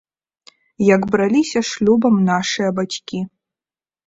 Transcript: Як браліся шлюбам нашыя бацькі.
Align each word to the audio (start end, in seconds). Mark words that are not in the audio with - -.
Як 0.95 1.01
браліся 1.15 1.59
шлюбам 1.73 2.15
нашыя 2.31 2.69
бацькі. 2.81 3.23